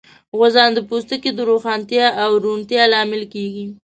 [0.37, 3.65] غوزان د پوستکي د روښانتیا او روڼتیا لامل کېږي.